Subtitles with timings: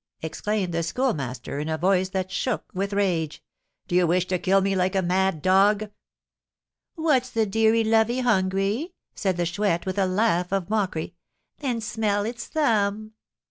[0.23, 3.43] exclaimed the Schoolmaster, in a voice that shook with rage;
[3.87, 5.91] "do you wish to kill me like a mad dog?"
[6.95, 11.13] "What's the deary lovey hungry?" said the Chouette, with a laugh of mockery;
[11.59, 13.11] "then smell its thumb."